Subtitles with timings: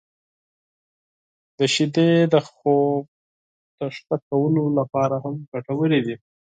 [1.73, 3.03] •شیدې د خوب
[3.77, 6.15] د ښه کولو لپاره هم ګټورې دي.